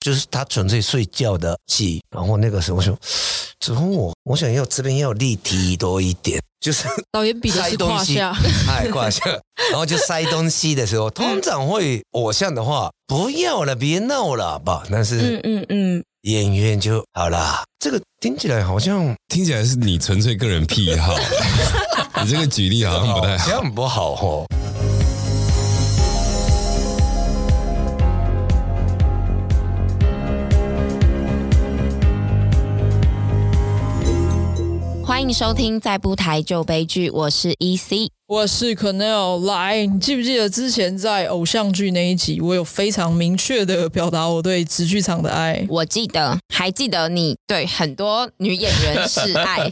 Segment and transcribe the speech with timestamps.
[0.00, 2.02] 就是他纯粹睡觉的戏。
[2.10, 2.98] 然后那个时候我说，
[3.60, 8.34] 之后我我想要这边要立体多一点，就是 导演比的是胯下，
[8.68, 9.22] 哎胯下，
[9.70, 14.84] 然后就塞东西的时候，通常会偶像的话，不要了，别闹了吧。
[14.90, 17.62] 但是嗯嗯嗯，演员就好啦。
[17.78, 21.14] 这个听起来好像听起来是你纯粹个人癖好，
[22.22, 24.46] 你这个举例好像不太好，这样不好哦。
[35.10, 39.44] 欢迎收听《再不台就悲剧》，我是 EC，我是 Quennel。
[39.44, 45.66] 来，你记不记得之前在偶像剧那一集，我有非常明确的表达我对直剧场的爱？
[45.68, 49.68] 我记得，还记得你对很多女演员示爱。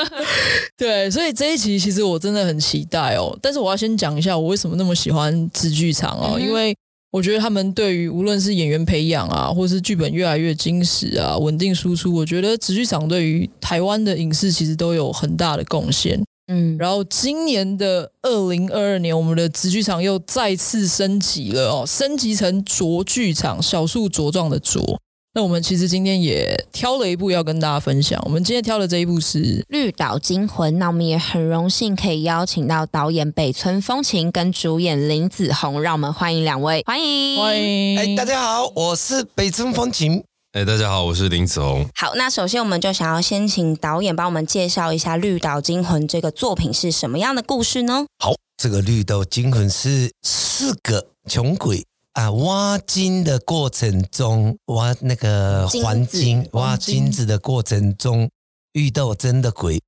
[0.76, 3.34] 对，所以这一集其实我真的很期待哦。
[3.40, 6.76] 但是我要先讲一下，我为什么那么喜欢直剧场哦，嗯、因为。
[7.10, 16.22] 我觉得他们对于无论是演员培养啊，或是剧本越来越精实啊，稳定输出，我觉得直剧场对于台湾的影视其实都有很大的贡献。
[16.52, 24.98] 嗯，然后今年的二零二二年，我们的直剧场又再次升级了哦，升级成卓剧场，小树茁壮的茁。
[25.34, 28.20] 那我们其实今天也挑了一部要跟大家分享。
[28.24, 30.74] 我们今天挑的这一部是《绿岛惊魂》。
[30.78, 37.98] 那我们也很荣幸可以邀请到导演北村风情跟主演林子闳，让我们欢迎两位，欢迎欢迎。
[37.98, 40.24] 哎，大家好，我是北村风情。
[40.52, 41.86] 哎，大家好，我是林子闳。
[41.94, 48.06] 好，那首先我们就想要先请导演帮我们介绍一下《绿岛惊魂》这个作品是什么样的故事呢？
[48.18, 51.84] 好，这个《绿岛惊魂》是四个穷鬼。
[52.18, 58.28] 啊，挖金的过程中，挖那个黄金，金挖金子的过程中，
[58.72, 59.80] 遇到真的鬼。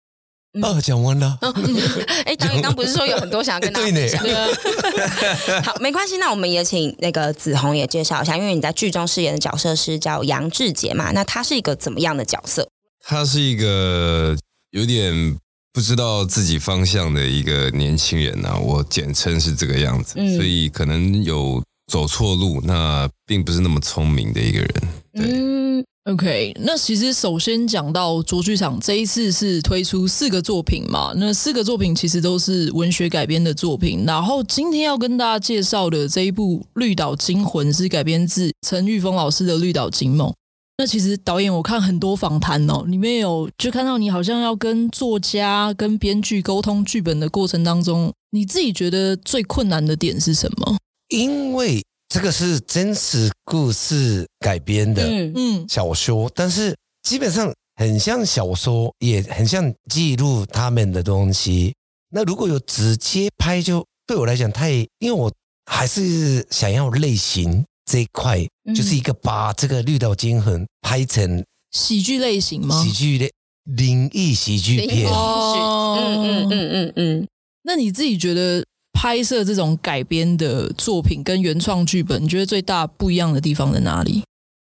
[0.52, 1.36] 嗯、哦，讲完了。
[2.24, 4.22] 哎、嗯，导演刚不是说有很多想要跟大家分享？
[4.22, 4.48] 对呢。
[5.66, 12.68] 好，没关系，那我们也请那个子红也介绍一下，因为你在剧中饰演的角色是叫杨志杰嘛，那他是一个怎么样的角色？
[13.02, 14.36] 他是一个
[14.70, 15.36] 有点
[15.72, 21.60] 不知道自己方向的一个年轻人啊，我简称是这个样子，嗯、所以可能有。
[21.90, 24.70] 走错路，那并不是那么聪明的一个人。
[25.14, 26.54] 嗯，OK。
[26.60, 34.04] 那其实首先讲到卓剧场这一次是推出四个作品嘛，那四个作品其实都是文学改编的作品。
[34.06, 40.28] 然后今天要跟大家介绍的这一部《绿岛惊魂》是改编自陈玉峰老师的《绿岛惊梦》。
[40.78, 50.76] 那其实导演我看很多访谈哦，里面有就看到你好像要跟作家、跟编剧沟通剧本的过程当中，你自己觉得最困难的点是什么？
[51.10, 61.74] 因为这个是真实故事改编的嗯小说，嗯、但是基本上很像小说，也很像记录他们的东西。
[62.10, 65.32] 那如果有直接拍，就对我来讲太，因为我
[65.70, 72.82] 还是想要类型这一块，嗯、就是一个把这个《绿岛惊魂》拍成喜剧类型吗？
[72.82, 73.32] 喜剧类
[73.64, 75.08] 灵异喜剧片。
[75.08, 77.28] 哦，嗯嗯嗯嗯嗯。
[77.62, 78.64] 那你自己觉得？
[79.00, 84.22] 拍摄这种改编的作品跟原创剧本，你觉得最大不一样的地方在哪里？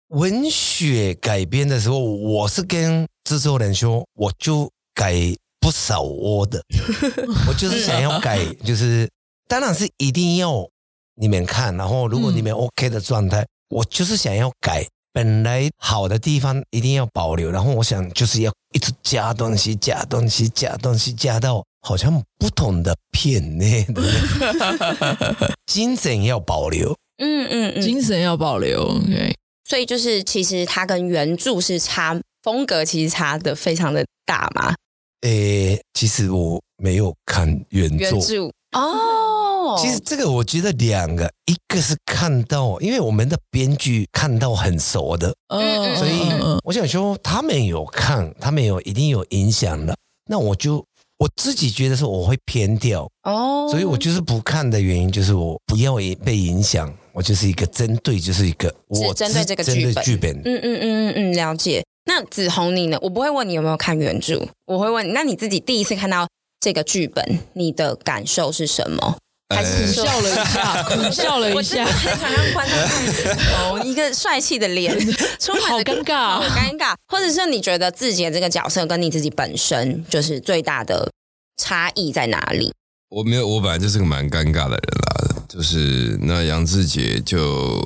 [0.09, 5.15] 文学改编的时候，我是跟制作人说，我就改
[5.61, 6.61] 不少我的，
[7.47, 9.09] 我就是想要改，就是
[9.47, 10.67] 当然是一定要
[11.15, 21.63] 你们看，然后如果你们 OK 的状态，我就是想要改，本来好的地方一定要保留，然后我想就是要一直加东西，加东西，加东西，加到。
[21.85, 23.65] 好像不同的片呢，
[25.71, 29.35] 精神要保留，嗯嗯嗯，精神要保留，OK。
[29.69, 34.73] 所以就是其实它跟原著是差风格，其实差的非常的大嘛。
[35.21, 39.77] 诶，其实我没有看原著，原著哦。
[39.79, 46.31] 其实这个我觉得两个，一个是看到，因为我们的编剧看到很熟的，嗯，所以
[46.63, 49.95] 我想说他们有看，他们有一定有影响的，
[50.27, 50.83] 那我就。
[51.17, 61.83] 我自己觉得是我会偏掉哦，所以我就是不看的原因就是我不要被影响，我就是一个针对，就是一个我针对这个剧本，剧本，嗯嗯嗯嗯嗯，了解。
[62.07, 62.97] 那子红你呢？
[63.01, 66.27] 我不会问你有没有看原著，我会问你，那你自己第一次看到
[66.59, 69.17] 这个剧本，你的感受是什么？
[69.53, 74.97] 还是苦笑了一下，苦笑了一下，很想让观众看头， 一个帅气的脸，
[75.39, 76.95] 充满好尴尬，好尴尬。
[77.07, 81.11] 或者是你觉得自己的这个角色跟你自己本身就是最大的
[81.61, 82.73] 差异在哪里？
[83.09, 85.45] 我没有，我本来就是个蛮尴尬的人啦。
[85.47, 87.79] 就是那杨志杰，就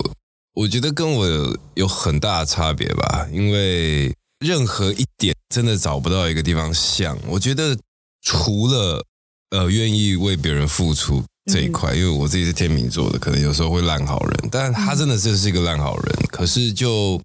[0.53, 7.17] 我觉得跟我有，有很大的差别吧，因为任何一点真的找不到一个地方像。
[7.27, 7.77] 我觉得
[8.21, 9.03] 除了
[9.51, 11.21] 呃愿意为别人付出。
[11.51, 16.15] 这一块，因为我自己是天秤座的，可能有时候会烂好人，但他真的就是一个烂好人。
[16.31, 17.21] 可是就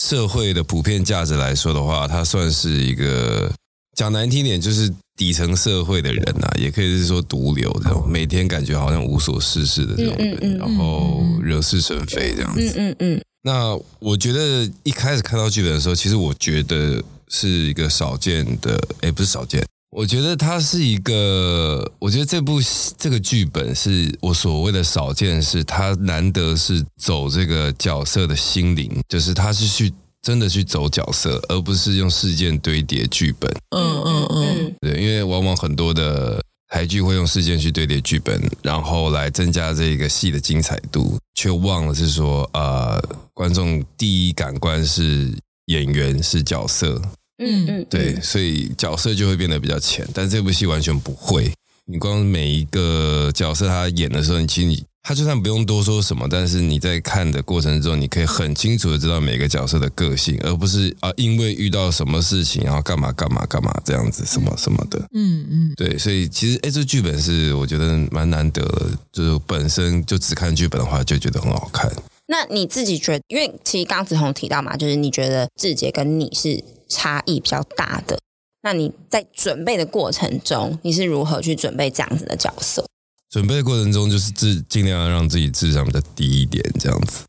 [0.00, 3.52] 社会的普遍价值来说的话，他算是一个
[3.96, 12.72] 讲难听点，就是底层社会的人呐、啊，也可以是说毒瘤这种，每天感觉好像无所事事的这种人，然后惹是生非这样子。
[12.76, 13.22] 嗯嗯嗯。
[13.42, 19.64] 那我觉得一开始看到剧本的时候，其实我觉得是一个少见的，诶，不是少见。
[19.90, 22.60] 我觉得它是一个，我觉得这部
[22.96, 29.92] 这个剧本是我所谓的少见，是它难得是走这个角色的心灵，就是他是去
[30.22, 33.50] 真的去走角色，而不是用事件堆叠剧本。
[33.70, 43.02] 嗯嗯嗯，对，因为往往很多的台剧会用事件去堆叠剧本，然后来增加这个戏的精彩度，却忘了是说，呃，
[43.34, 45.34] 观众第一感官是
[45.66, 47.02] 演员是角色。
[47.40, 51.50] 嗯嗯，对，所以角色就会变得比较浅，但这部戏完全不会。
[51.86, 65.00] 你光每一个角色他演的时候，你其实你他就算不用多说什么，但是你在看的过程中，你可以很清楚的知道每个角色的个性，而不是啊，因为遇到什么事情然后干嘛干嘛干嘛这样子什么什么的。
[65.14, 71.90] 嗯嗯，对，所以其实哎，这剧本是我觉得蛮难得的，就是本身就只看剧本的话，就觉得很好看。
[72.28, 76.62] 那你自己觉得，因为其实刚刚子红提到嘛，就是你觉得志杰跟你是。
[76.90, 78.18] 差异比较大的，
[78.62, 82.84] 那你在准备的过程中，你是如何去准备这样子的角色？
[83.30, 87.24] 准备的过程中，就是智尽量让自己智商比较低一点，这样子。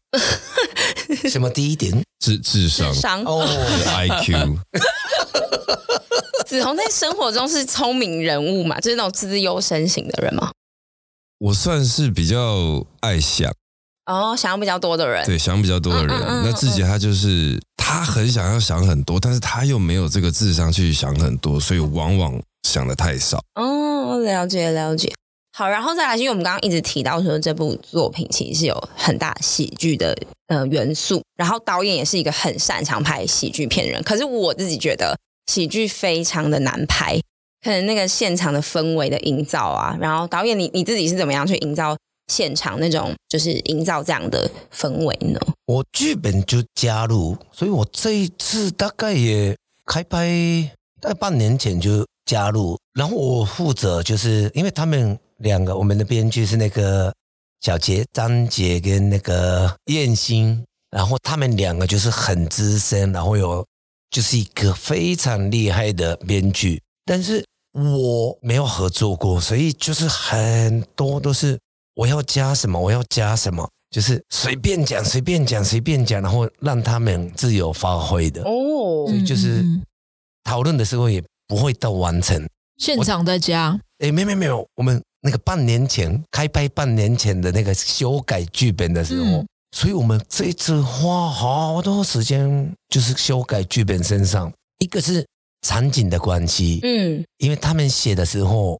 [1.29, 2.03] 什么低一点？
[2.19, 3.45] 智智商哦
[3.85, 4.57] ，IQ。
[6.47, 8.79] 子红在生活中是聪明人物嘛？
[8.79, 10.51] 就是那种资优生型的人嘛？
[11.37, 13.49] 我算是比较爱想。
[14.05, 16.17] 哦，想比较多的人，对，想比较多的人。
[16.17, 17.70] 嗯嗯嗯、那自己他就是他
[18.11, 22.37] 很想要想很多，但是他又没有这个智商去想很多，所以往往
[22.67, 23.41] 想的太少。
[23.55, 25.09] 哦，了解了解。
[25.57, 30.13] 好，然后再来，因为我们刚刚一直提到说这部作品其实是有很大喜剧的
[30.47, 34.03] 呃元素，然后导演也是一个很擅长拍喜剧片的人。
[34.03, 35.17] 可是我自己觉得
[35.47, 37.17] 喜剧非常的难拍，
[37.63, 41.95] 可能那个现场的氛围的营造啊，然后导演你你自己是怎么样去营造？
[42.31, 45.37] 现场那种就是营造这样的氛围呢？
[45.65, 49.53] 我剧本就加入，所以我这一次大概也
[49.85, 52.79] 开拍，大概半年前就加入。
[52.93, 57.13] 然后我负责就是因为他们两个，我们的编剧是那个
[57.59, 63.65] 小杰、张杰跟那个燕心，然后他们两个就是很资深，然后有
[64.09, 67.43] 就是一个非常厉害的编剧，但是
[67.73, 71.59] 我没有合作过，所以就是很多都是。
[71.95, 72.79] 我要加什么？
[72.79, 73.69] 我要加什么？
[73.89, 79.05] 就是随便讲，随便讲，随便讲，然后让他们自由发挥的哦。
[79.05, 79.65] 所以就是
[80.45, 82.47] 讨论的时候也不会到完成，
[82.77, 83.77] 现场在加。
[83.99, 94.49] 哎，没没没有，我们那个半年前开拍，半年前的那个修改剧本的时候，嗯、所以我们这一次花好多时间，就是修改剧本身上，
[94.79, 95.27] 一个是
[95.67, 98.79] 场景的关系，嗯，因为他们写的时候。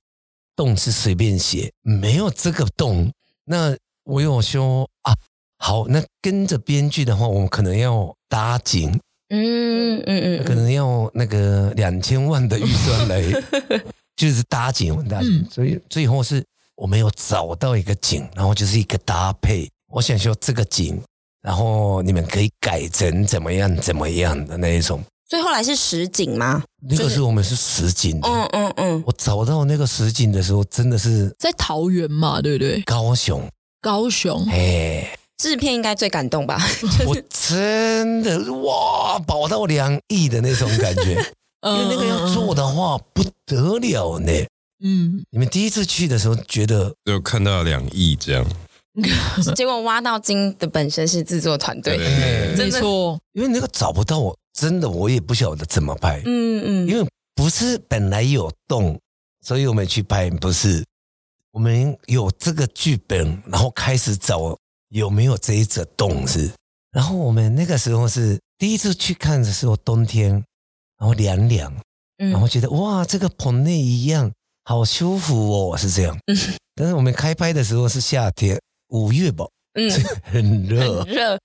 [0.62, 3.12] 动是随便写，没有这个动。
[3.46, 5.12] 那我有说啊，
[5.58, 8.92] 好，那跟着编剧的话，我们可能要搭景，
[9.30, 13.24] 嗯嗯嗯，可能要那个两千万的预算来，
[14.16, 15.44] 就是搭景，搭景。
[15.50, 19.68] 所以最后是我没有找到一个景，然后就是一个搭配。
[19.88, 21.02] 我想说这个景，
[21.42, 25.04] 然后你们可以改成怎么样怎么样的那一种。
[25.32, 26.62] 所以后来是实景吗？
[26.90, 28.28] 那个是我们是实景的。
[28.28, 29.04] 嗯嗯嗯。
[29.08, 32.82] 我找到那个实景的时候，真的是在桃园嘛，对不对？
[32.82, 33.42] 高雄。
[33.80, 34.46] 高雄。
[34.52, 36.60] 哎，制片应该最感动吧？
[37.08, 41.12] 我真的哇，保到两亿的那种感觉。
[41.64, 44.34] 因为那个要做的话不得了呢。
[44.84, 45.24] 嗯。
[45.30, 48.46] 你们第一次去的时候觉得就看到两亿这样，
[49.56, 51.98] 结果挖到金的本身是制作团队，
[52.58, 53.18] 没错。
[53.32, 54.36] 因为那个找不到我。
[54.54, 56.22] 真的，我也不晓得怎么拍。
[56.26, 59.00] 嗯嗯，因为不是本来有洞，
[59.42, 60.84] 所以我们去拍，不是
[61.52, 64.58] 我们有这个剧本，然后开始找
[64.90, 66.52] 有没有这一则洞是。
[66.92, 70.32] 然后我们那个时候是第一次去看的时候，冬天，
[71.00, 71.74] 然后凉凉，
[72.18, 74.30] 然后觉得哇，这个棚内一样，
[74.66, 76.18] 好舒服哦，是这样。
[76.76, 79.90] 但是我们开拍的时候是夏天，五月吧，嗯，
[80.24, 81.40] 很热，很热。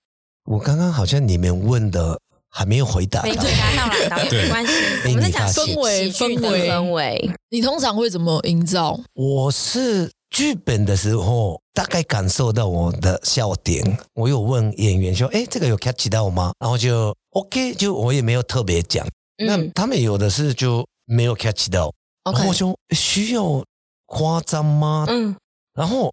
[0.45, 2.21] 我刚刚好像你们问的。
[2.57, 4.73] 还没有回答，没回答到了，没关系。
[5.05, 7.31] 我们在讲氛围，氛围，氛围。
[7.51, 8.99] 你通常会怎么营造？
[9.13, 13.99] 我是剧本的时候，大概感受到我的笑点。
[14.15, 19.07] 我有问演员说：“哎，这个有 catch 到吗？”然后就 OK，就我也没有特别讲。
[19.37, 21.93] 那他们有的是就没有 catch 到。
[22.25, 23.63] 然后我说：“需要
[24.07, 25.37] 夸张吗？”嗯，
[25.75, 26.11] 然后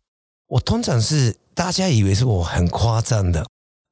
[0.47, 3.45] 我通常是大家以为是我很夸张的，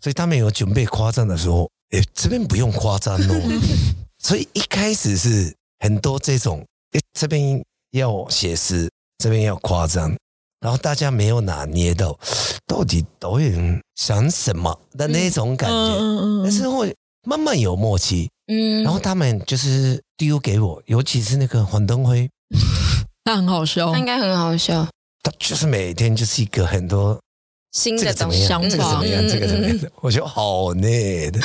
[0.03, 3.61] 所以他们有准备夸张的时候，诶，这边不用夸张哦。
[4.19, 10.15] 所以一开始是很多这种，诶，这边要写实，这边要夸张，
[10.59, 12.17] 然后大家没有拿捏到
[12.67, 15.97] 到底导演想什么的那种感觉，
[16.43, 16.95] 但是会
[17.27, 18.29] 慢慢有默契。
[18.47, 22.29] 嗯，然后他们就是丢给我，尤其是那个黄登辉，
[23.23, 24.87] 他很好笑，他应该很好笑。
[25.23, 27.19] 他就是每天就是一个很多
[27.71, 31.39] 新的想法，这个怎么样，这个怎么样，我觉得好累的。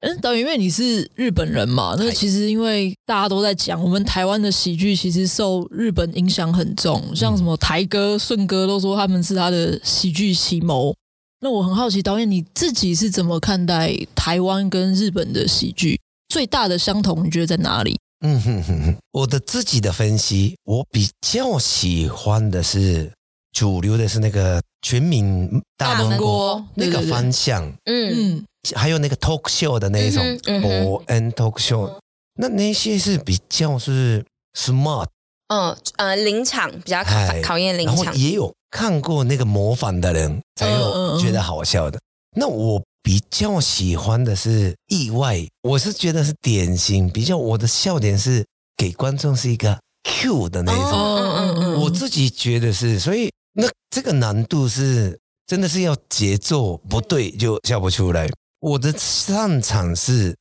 [0.00, 10.94] 嗯，导演，因为你是日本人嘛，那其实因为大家都在讲，我们台湾的喜剧其实受日本影响很重，像什么台哥、顺哥都说他们是他的喜剧启蒙。
[11.40, 16.00] 那我很好奇，导演你自己是怎么看待台湾跟日本的喜剧？
[16.28, 17.98] 最大的相同，你觉得在哪里？
[18.24, 23.12] 嗯哼哼哼，我的自己的分析，我比较喜欢的是
[23.52, 28.12] 主流的是那个全民大闷锅那个方向，嗯。
[28.36, 28.44] 嗯，
[28.76, 30.22] 还有那个 talk show 的那一种，
[30.62, 31.98] 伯恩 talk show，
[32.34, 34.24] 那那些是比较是
[34.56, 35.08] smart，
[35.48, 37.12] 嗯呃，临场比较考
[37.42, 41.98] 考验临场，然后也有看过那个模仿的人才有觉得好笑的，
[42.36, 42.80] 那我。
[43.06, 47.06] 比较喜欢的是意外，我是觉得是典型。
[47.06, 48.42] 比较我的笑点是
[48.78, 58.28] 给观众是一个 Q 的那一种，嗯嗯嗯、我自己觉得是，所以那这个难度是真的是要节奏不对就笑不出来。
[58.60, 60.36] 我的擅长是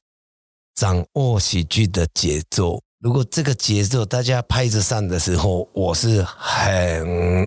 [0.76, 7.46] 掌握喜剧的节奏，如果这个节奏大家拍着上的时候，我是很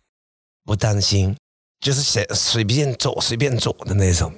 [0.64, 1.36] 不担心，
[1.80, 4.32] 就是随随便走随便走的那种。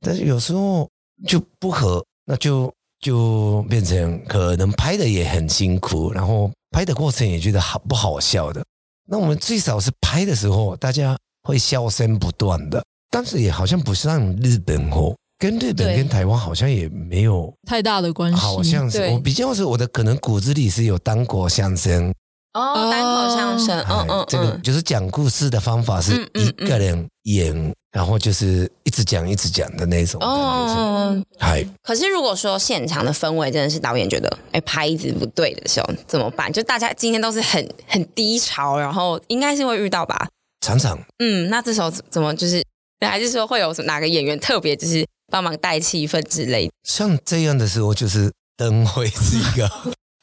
[0.00, 0.88] 但是有时候
[1.26, 8.62] 就不合，那就就变成可能拍的也很辛苦，然后拍的过程也觉得好不好笑的。
[9.10, 18.38] 那我们最少是拍的时候，大家会笑声不断的，但是也好像不像日本哦，跟日本跟台湾好像也没有太大的关系。
[18.38, 22.14] 好像是我比较是我的可能骨子里是有当过相声
[22.54, 27.74] 哦，单口相声，嗯嗯，这个就是讲故事的方法是一个人演。
[27.92, 31.64] 然后就是一直讲一直讲的那种哦，嗨。
[31.82, 36.52] 可是如果说现场的氛围真的是导演觉得哎拍子不对的时候怎么办？
[36.52, 40.28] 就大家今天都是很很低潮，然后应该是会遇到吧？
[40.60, 40.98] 常常。
[41.18, 42.64] 嗯，那这时候怎么就是
[43.00, 46.72] 还是说会有哪个演员特别就是帮忙带气氛之类的？
[46.84, 49.68] 像这样的时候就是灯会是一个。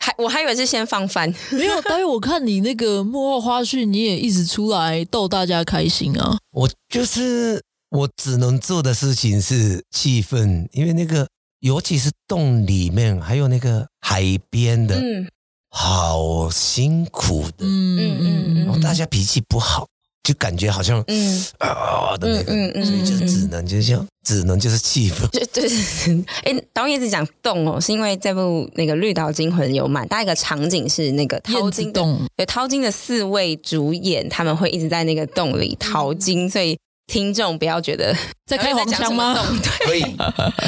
[0.08, 1.82] 还我还以为是先放翻， 没有。
[1.82, 6.38] 待会我看你那个幕后花絮，你也一直出来逗大家开心啊。
[6.52, 11.28] 我就是我只能做的事情是气氛，因为那个
[11.60, 15.28] 尤其是洞里面，还有那个海边的，嗯，
[15.70, 19.86] 好辛苦的，嗯嗯嗯，然后大家脾气不好。
[20.24, 25.28] 就感觉好像嗯啊的那个，嗯嗯，所以就只能就是这样，只能就是气氛。
[25.32, 36.78] 就对对，哎，导演一直讲洞哦，是因为这部那个《绿岛惊魂》有蛮大一个场景是那个淘金洞，对，淘金的四位主演他们会一直在那个洞里淘金，所以。
[37.08, 38.14] 听众不要觉得
[38.46, 39.34] 在开黄腔吗？
[39.80, 40.04] 可以。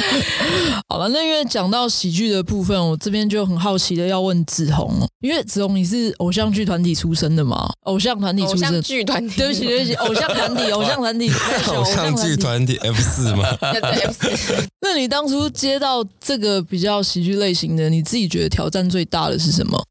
[0.88, 7.70] 好了，那因为讲到喜剧的部分，我这边就很好奇的要问子红，因为子红你是偶像剧团体出身的嘛？
[7.82, 11.30] 偶像团体出身，偶像剧团体，对不起对不起，偶像团体， 偶像团体，
[11.68, 13.44] 偶像剧团体 F 四吗？
[13.60, 14.68] 对 F 四。
[14.80, 19.84] 那你当初接到这个比较喜剧类型的，你自己觉得挑战最大的是什么？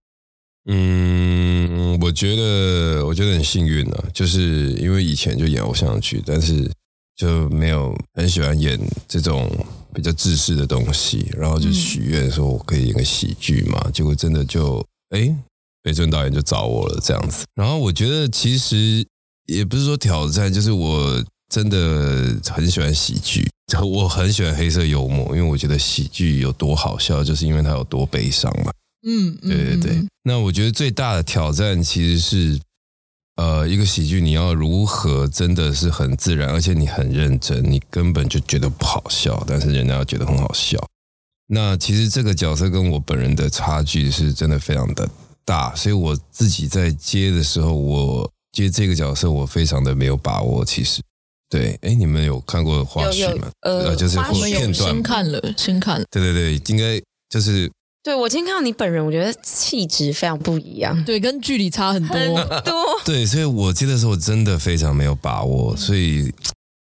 [0.71, 1.38] 嗯，
[2.01, 6.69] 我觉得我觉得很幸运呢、啊，就是因为以前就演偶像剧，但是
[7.15, 9.49] 就没有很喜欢演这种
[9.93, 15.35] 比较自私的东西，然后就许愿说我可以演个喜剧嘛，结果真的就哎，
[15.83, 17.45] 北村导演就找我了这样子。
[17.55, 19.05] 然后我觉得其实
[19.47, 23.49] 也不是说挑战，就是我真的很喜欢喜剧，
[23.83, 28.71] 我很喜欢黑色幽默，因为我觉得喜剧有多好笑，就是因为它有多悲伤嘛。
[29.03, 30.07] 嗯，对对对。
[30.23, 32.59] 那我觉得最大的挑战其实是，
[33.37, 40.77] 呃，一个喜剧你要如何真的是很自然，而且你很认真，你根本就觉得不好笑，但是人家要觉得很好笑。
[41.47, 45.09] 那其实这个角色跟我本人的差距是真的非常的
[45.45, 50.63] 大，所以我自己在接的时候，我接这个角色我非常的没有把握。
[50.65, 51.01] 其实，
[51.49, 53.49] 对，哎，你们有看过花絮吗？
[53.61, 56.05] 呃，就是片段，先看了，先看了。
[56.11, 57.71] 对对对，应该就是。
[58.09, 61.05] 对，我今天看到你本人，我觉得气质非常不一样。
[61.05, 62.73] 对，跟距离差很多很多。
[63.05, 65.77] 对，所以我接的时候真的非常没有把握。
[65.77, 66.33] 所以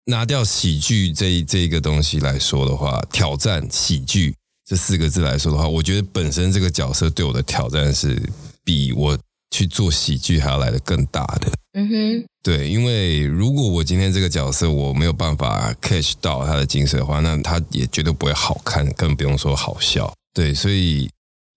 [0.07, 4.35] 拿掉喜剧这这一个东西来说的话，挑战喜剧
[4.69, 8.21] 这四个字来说的话，我觉得本身这个角色对我的挑战是
[8.65, 9.17] 比我
[9.55, 11.49] 去做喜剧还要来的更大的。
[11.75, 20.13] 嗯哼，对，因为如果我今天这个角色我没有办法 catch 到他的精髓的话，那他也绝对不会好看，更不用说好笑。
[20.33, 21.09] 对，所以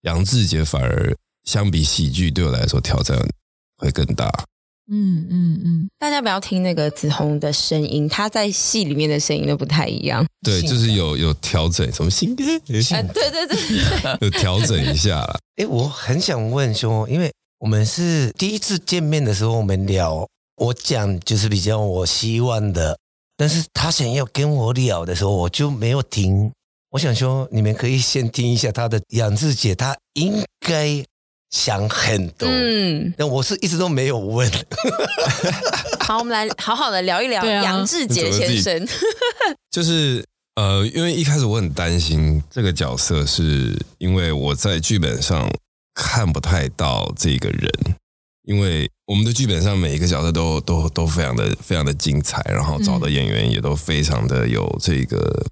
[0.02, 3.18] 杨志杰反而相比喜剧对我来说挑战
[3.78, 4.30] 会更大。
[4.88, 10.24] 嗯嗯嗯，大家不要听那个子红的声音，他在戏里面的声音都不太一样。
[10.42, 12.44] 对，就是有有调整，什么性格？
[12.44, 15.36] 啊，对对对， 有调整一下啦。
[15.56, 20.24] 哎，我很想问说，因为我们是第一次见面的时候，我们聊，
[20.58, 22.96] 我讲就是比较我希望的，
[23.36, 26.52] 但是他想要跟我聊的时候，我就没有听。
[26.96, 31.04] 我想说，你们可以先听一下他的杨智杰，他应该。
[31.50, 34.50] 想很多，嗯，那我是一直都没有问。
[36.04, 38.88] 好，我们来好好的聊一聊杨志杰先生。
[39.70, 40.24] 就是
[40.56, 45.48] 呃，因为一开始我很担心这个角色，是因为我在剧本上
[45.94, 47.70] 看不太到这个人，
[48.42, 55.46] 因为我们的剧本上每一个角色都都都非常的非常的精彩，然后找的演员也都非常的有这个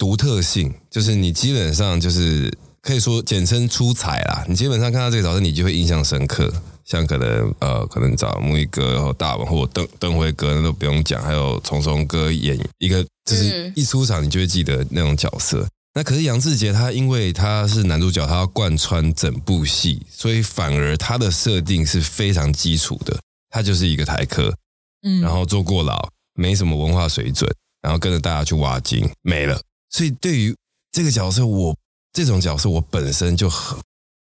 [0.00, 2.50] 独特性，就是你基本上就是。
[2.82, 6.50] 可以说简称出彩啦，你基本上看到这个角色，你就会印象深刻。
[6.86, 15.60] 像可能呃，可能找木易哥或大文或邓邓辉哥那都不用讲，还有虫虫哥演一个，就是一出场你就会记得那种角色。
[15.60, 23.14] 嗯、那可是杨志杰他因为他是男主角，他要贯穿整部戏，所以反而他的设定是非常基础的。
[23.50, 24.54] 他就是一个台客，
[25.02, 27.46] 嗯，然后坐过牢，没什么文化水准，
[27.82, 29.60] 然后跟着大家去挖金，没了。
[29.90, 30.56] 所以对于
[30.90, 31.76] 这个角色，我。
[32.12, 33.78] 这种角色我本身就很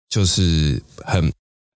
[0.09, 1.31] 就是很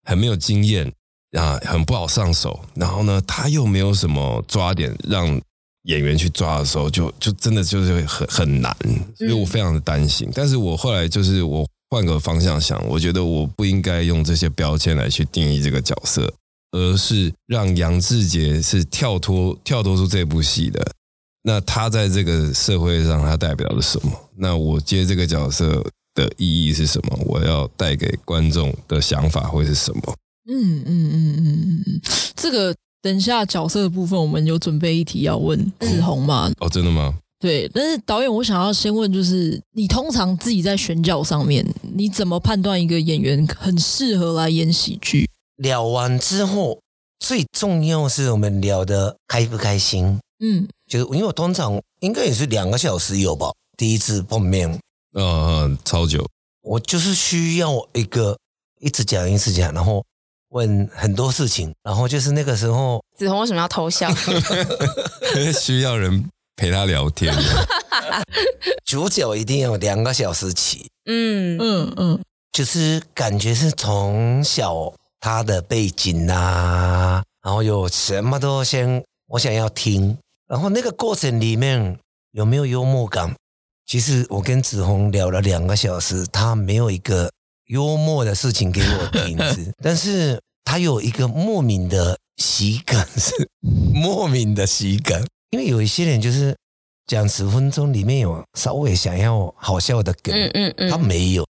[0.05, 0.91] 很没有经验
[1.33, 2.59] 啊，很不好上手。
[2.75, 5.39] 然后呢，他又没有什么抓点让
[5.83, 8.75] 演员去抓的时候，就就真的就是很很难，
[9.19, 10.31] 所以我非常的担心。
[10.33, 16.33] 但是我后来就是我换个方向想，我觉得我不应该用这些标签来去定义这个角色，
[16.71, 20.91] 而是让杨智杰是跳脱跳脱出这部戏的。
[21.49, 24.13] 那他在这个社会上，他代表了什么？
[24.37, 25.83] 那我接这个角色。
[26.15, 27.17] 的意义是什么？
[27.27, 30.17] 我要带给观众的想法会是什么？
[30.51, 32.01] 嗯嗯嗯嗯嗯嗯，
[32.35, 36.51] 这个等一下角色的部分，我们有准备一题要问子鸿吗？
[36.59, 37.15] 哦，真的吗？
[37.39, 45.31] 对，但是导演，我想要先问，就是你通常自己在选角上面，你怎么判断一个演员很适合来演喜剧？
[45.59, 46.81] 聊完之后，
[47.21, 50.19] 最重要是我们聊得开不开心？
[50.41, 54.71] 嗯，就是因为我通常应该也是两个小时有吧，第一次碰面。
[55.15, 56.27] 嗯嗯，超久。
[56.63, 58.37] 我就是需要一个
[58.81, 60.05] 一直讲一直讲，然后
[60.51, 64.09] 问很多事情，然后就是那个时候，子红为什么要偷笑？
[65.59, 67.35] 需要人陪他聊天。
[68.85, 70.89] 主角一定要两个小时起。
[71.07, 72.21] 嗯嗯嗯，
[72.53, 80.17] 就是感觉是从小他的背景啊，然后有什么都先我想要听，
[80.49, 81.99] 然后那个过程里面
[82.33, 83.35] 有没有幽默感？
[83.87, 87.31] 其实我跟子红聊了两个小时，他没有一个
[87.67, 89.39] 幽默的事情给我听，
[89.83, 93.33] 但是他有一个莫名的喜感，是
[93.95, 95.25] 莫名的喜感。
[95.51, 96.55] 因为有一些人就是
[97.07, 101.47] 讲十分钟里面有稍微想要好笑的梗，嗯嗯嗯，他没有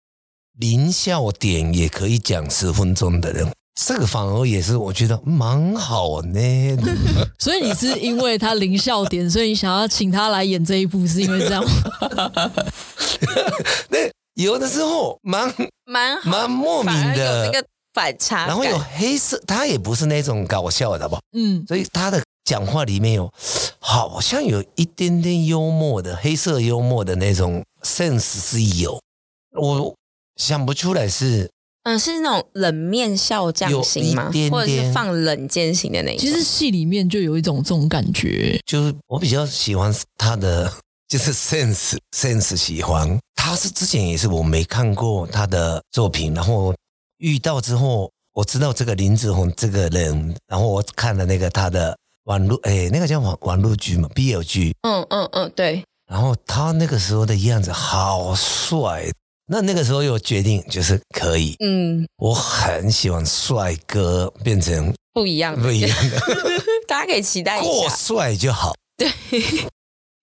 [0.59, 3.53] 零笑点也可以讲十分钟的人。
[3.75, 6.77] 这个反而也是我觉得蛮好呢。
[7.41, 12.53] 所以你是因为他零笑点，所以你想要请他来演这一部，是因为这样吗？
[13.89, 13.99] 那
[14.35, 15.53] 有的时候蛮
[15.87, 21.19] 蛮蛮莫名的那个反差，然后有黑色，他也不是那种搞笑的吧？
[21.33, 23.33] 嗯，所以他的讲话里面有
[23.79, 29.01] 好像有一点点幽默的黑色幽默的那种 sense 是有，
[29.59, 29.95] 我
[30.37, 31.51] 想不出来是。
[31.85, 34.31] 嗯，是那种冷面笑匠型吗？
[34.31, 36.19] 点点或者是放冷箭型的那种？
[36.19, 40.73] 其实戏里面就有一种这种感觉，就是我比较喜欢他的，
[41.09, 43.19] 就是 sense sense 喜欢。
[43.35, 46.73] 他是之前也是我没看过他的作品，然后
[47.19, 54.73] 遇到之后，我知道这个林子鸿这个人，然后我看了那个他的网络，哎，那个叫网网络剧嘛，BL 剧。
[54.83, 55.83] 嗯嗯嗯，对。
[56.09, 59.11] 然后他那个时候的样子好帅。
[59.47, 66.21] 那那个时候有决定就是可以，嗯，我很喜欢帅哥变成不一样的，不一样的，
[66.87, 68.73] 大家可以期待一下，过帅就好。
[68.97, 69.11] 对，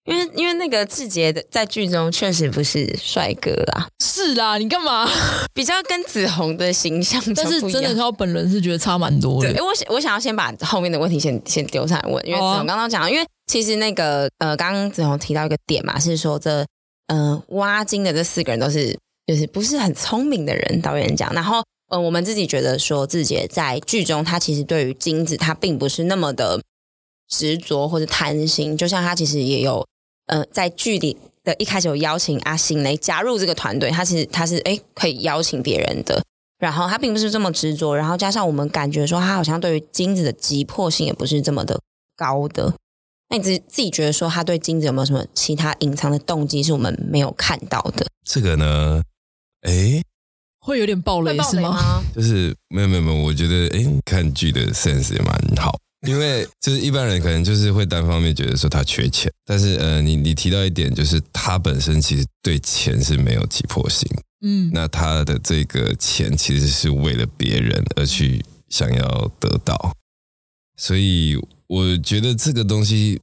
[0.05, 5.07] 因为因为那个志杰的在剧中确实不是帅哥啦，是啦，你干嘛？
[5.53, 9.49] 比较跟子红的形象，但是真的他本人是觉得差蛮多的。
[9.49, 16.65] 哎，我我想要先把后面的问题先先丢上来问，因为子红刚刚讲，因为其实那个呃，刚刚子红提到一个点嘛，是说这
[17.07, 18.97] 呃挖金的这四个人都是。
[19.29, 21.31] 就是不是很聪明的人，导演讲。
[21.35, 26.59] 然后嗯，我们自己觉得说，志杰在剧中，他其实对于金子，他并不是那么的
[27.27, 28.75] 执着或者贪心。
[28.75, 29.85] 就像他其实也有，
[30.25, 36.19] 呃，在剧里的一开始有邀请阿星来加入这个团队，他其实他是诶可以邀请别人的。
[36.57, 41.79] 然后他并不是这么执着，然后加上我们感觉说，他好像对于金子的急迫性也不是这么的
[42.17, 42.73] 高的。
[43.29, 48.07] 那你自自己觉得说，他对金子有没有什么其他隐藏的动机是我们没有看到的？
[48.25, 49.03] 这个呢，
[49.63, 50.01] 诶。
[50.61, 52.03] 会有点暴雷是吗？
[52.13, 64.05] 就是没有没有没有，我觉得哎，看剧的 sense 也蛮好，因为就是一般人可能就是会单方面觉得说他缺钱，但是呃，你你提到一点，就是他本身其实对钱是没有急迫性，
[64.45, 69.95] 嗯，那他的这个钱其实是为了别人而去想要得到，
[70.75, 73.19] 所以我觉得这个东西，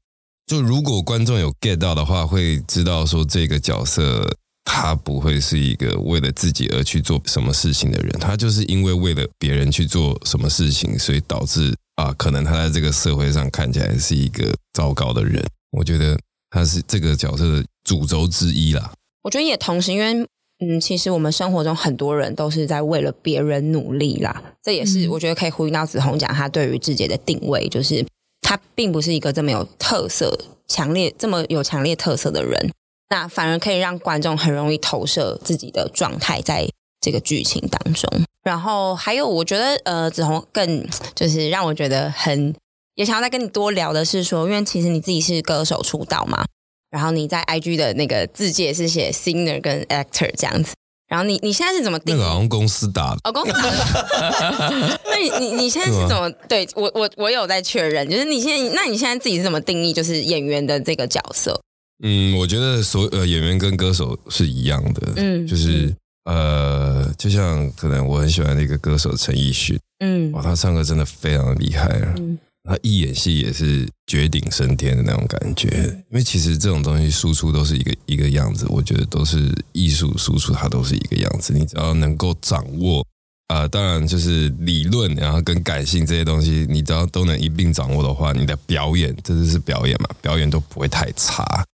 [0.47, 4.27] 就如果观众有 get 到的话，会知道说这个角色。
[4.69, 15.43] 他不会是一个为了自己而去做什么事情的人，他就是因为为了别人去做什么事情，所以导致啊，可能他在这个社会上看起来是一个糟糕的人。
[15.71, 16.19] 我觉得
[16.51, 18.93] 他是这个角色的主轴之一啦。
[19.23, 20.27] 我觉得也同时，因为
[20.59, 24.43] 嗯，其实我们生活中很多人都是在为了别人努力啦。
[24.63, 28.05] 这也是我觉得可以呼应到子红讲他对于自己的定位，就是
[28.41, 32.71] 他并不是一个这么有特色、强烈这么有强烈特色的人。
[33.09, 36.69] 那反而可以让观众很容易投射自己的状态在
[37.01, 38.11] 这个剧情当中。
[38.43, 42.55] 然后还有，我觉得呃，子红更就是让我觉得很
[42.95, 46.45] 也想要再跟你多聊的是说，因为其实你自己是歌手出道嘛，
[46.91, 50.75] 然后你在 IG 的那个自介是写 singer 跟 actor 这样子。
[51.09, 52.17] 然后你你现在是怎么定？
[52.17, 55.01] 那个好像公司打的哦，公司打的。
[55.05, 56.29] 那你你你现在是怎么？
[56.49, 61.61] 对我我我有在确认，就是你现在那你现在自己是怎么定义就是演员的这个角色？
[62.03, 75.69] 嗯，我觉得所呃演员跟歌手是一样的，嗯，就是呃，就像可能我很喜欢的一个歌手陈奕迅，嗯，哇，他唱歌真的非常的厉害啊，嗯，他一演戏也是绝顶升天的那种感觉，
[76.11, 83.01] 因为其实这种东西输出都是一个一个样子，我觉得都是艺术输出，它都是一个样子，你只要能够掌握
[83.47, 91.65] 啊，呃，当然就是理论，然后跟感性这些东西，你只要都能一并掌握的话，你的表演，这就是表演嘛，表演都不会太差。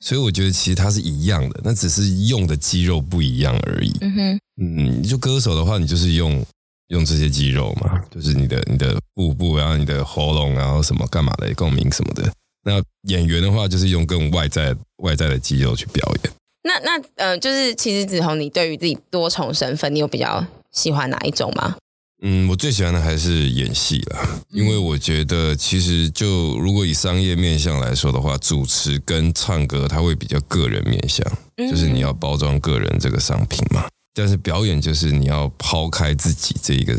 [0.00, 3.96] 所以我觉得其实它是一样的，那只是用的肌肉不一样而已。
[4.00, 6.44] 嗯哼，嗯，就歌手的话，你就是用
[6.88, 12.32] 用这些肌肉嘛，就是你的你的腹部，然后你的喉咙，然后什么干嘛的共鸣什么的。
[12.64, 16.32] 那演员的话，就是用更外在外在的肌肉去表演。
[16.62, 21.76] 那那呃，就是其实子红，你对于自己多重身份，你有比较喜欢哪一种吗？
[22.22, 33.86] 嗯，我最喜欢的还是演戏啦，因为我觉得其实就如果以商业面向来说的话，主持跟唱歌它会比较个人面向，就是你要包装个人这个商品嘛。
[34.12, 36.94] 但是表演就是你要抛开自己这一个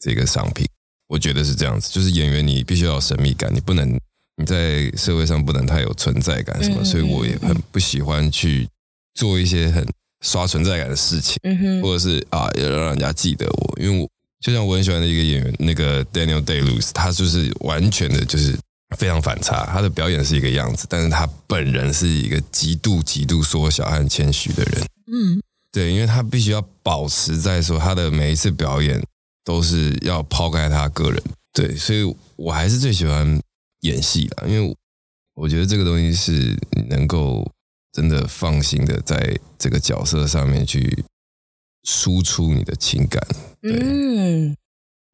[0.00, 0.66] 这个商品，
[1.08, 1.88] 我觉得是这样子。
[1.90, 3.98] 就是演员你必须要有神秘感，你不能
[4.36, 8.68] 你在社会上不能太有存在感什么，所以我也很不喜欢去
[9.14, 9.86] 做一些很
[10.20, 11.38] 刷存在感的事情，
[11.80, 14.06] 或者是啊要让人家记得我，因为我。
[14.40, 18.56] 就像我很喜欢的一个演员，那个 Daniel Day-Lewis，他就是完全的，就是
[18.96, 19.66] 非常反差。
[19.66, 24.86] 他的表演是一个样子，但是他本人是一个极度极度缩小和谦虚的人。
[25.12, 29.02] 嗯，对，因为他必须要保持在说他的每一次表演
[29.44, 31.22] 都是要抛开他个人。
[31.52, 33.40] 对，所以我还是最喜欢
[33.80, 34.76] 演戏啦，因为
[35.34, 37.50] 我觉得这个东西是你能够
[37.92, 41.04] 真的放心的在这个角色上面去。
[41.84, 43.24] 输出你的情感，
[43.62, 44.56] 嗯，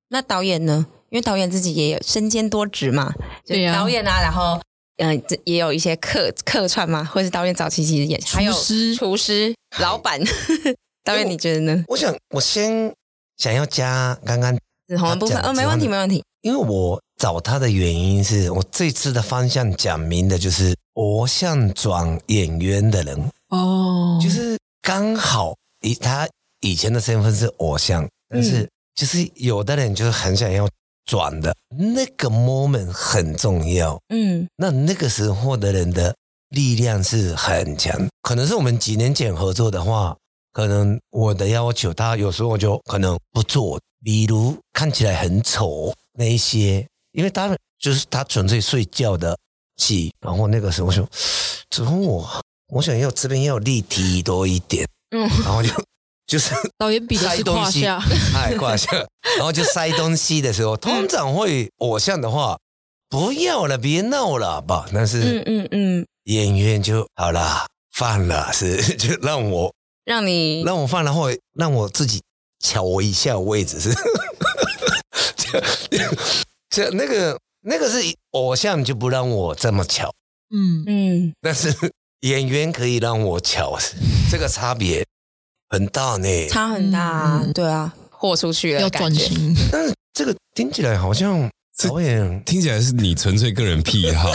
[0.09, 0.87] 那导演呢？
[1.11, 3.15] 因为导演自己也有身兼多职嘛，
[3.47, 4.61] 对导演啊，然后
[4.99, 8.53] 嗯，这也有一些客客串嘛，或者是导演早期其实也还有
[8.97, 10.21] 厨师、老板。
[11.05, 11.85] 导演你觉得呢？
[11.89, 12.93] 我想我先
[13.37, 16.23] 想要加刚刚子鸿的部分，哦，没问题，没问题。
[16.41, 26.29] 因为我找他的原因是我这次的方向讲明的就是偶像转演员的人哦，就是刚好以他。
[26.61, 30.69] 以前的身份是偶像，但是就是有的人就是很想要
[31.05, 34.01] 转的，那个 moment 很重要。
[34.09, 36.15] 嗯，那那个时候的人的
[36.51, 38.09] 力量是很强。
[38.23, 40.17] 可能是我们几年前合作的话，
[40.53, 49.37] 可能我的要求他有时候就可能不做，比如看起来很丑那一些，因为他就是他纯粹睡觉的
[49.77, 50.13] 戏。
[50.21, 51.07] 然后那个时候我说，
[51.69, 55.71] 之后我我想要这边要立体多一点，嗯，然后就。
[56.27, 58.01] 就是 导演比的是胯下，
[58.35, 58.89] 哎，胯下，
[59.37, 62.59] 然后就塞东西的时候，通常会偶像的话，
[63.09, 64.87] 不要了，别闹了吧。
[64.93, 69.73] 但是，嗯嗯嗯，演员就好了，放了 是就让我
[70.05, 72.23] 让你让我放了会让我自己
[72.61, 73.95] 瞧我一下位置是，
[75.37, 75.63] 这
[76.71, 77.99] 这那个那个是
[78.33, 80.13] 偶像就不让我这么巧，
[80.55, 80.85] 嗯。
[80.87, 81.75] 嗯，但是
[82.21, 83.79] 演员可以让我巧，
[84.31, 85.05] 这个差别
[85.75, 91.51] 很大呢，差很大，啊，嗯、对啊，豁出去了要转型，但是这个听起来好像
[91.89, 94.33] 导演 听起来是你纯粹个人癖好，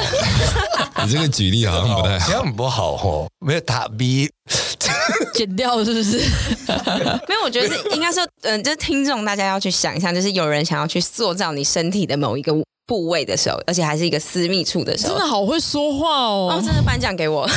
[1.06, 4.30] 你这个举例好像不太好，这样不好哦，没有打 B。
[5.34, 6.18] 剪掉是不是？
[7.28, 12.52] 没有，我觉得是应该说，嗯、呃，就是听众大家要去想一下，就是有人想要去塑造你身体的某一个
[12.90, 16.50] 部位的时候，而且还是一个私密处的时候，真的好会说话哦！
[16.52, 17.48] 哦，真的颁奖给我。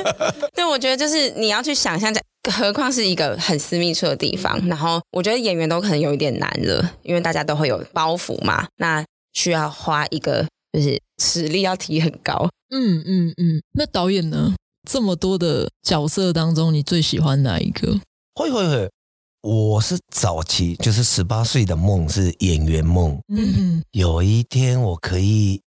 [0.54, 2.14] 对，我觉得就是你要去想象，
[2.52, 4.60] 何况是一个很私密处的地方。
[4.68, 9.02] 然后，我觉得演员都可能有一点难了，因为大家都会有包袱嘛，那
[9.32, 12.50] 需要花一个就是实力要提很高。
[12.70, 14.54] 嗯嗯嗯，那导演呢？
[14.90, 17.98] 这么多的角色当中，你最喜欢哪一个？
[18.34, 18.90] 会会会，
[19.42, 23.20] 我是早期就是十八岁的梦是演员梦。
[23.28, 25.60] 嗯哼，有一天我可以，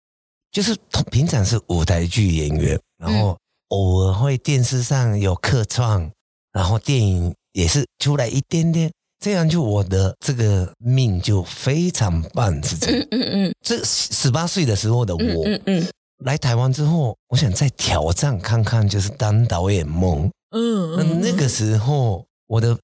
[0.51, 0.75] 就是
[1.11, 3.37] 平常是舞台剧演员，然后
[3.69, 6.09] 偶尔会电视上有客串，
[6.53, 13.07] 然后电影也是出来一点点，这样就我的这个命就非常棒，是这样。
[13.11, 15.43] 嗯嗯，这十八岁的时候的我。
[15.45, 15.87] 嗯嗯。
[16.23, 20.31] 来台湾之后，我想再挑战看看，就是当导演梦。
[20.51, 22.75] 嗯，嗯，那个时候我的